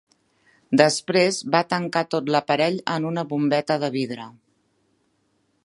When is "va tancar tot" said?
1.55-2.31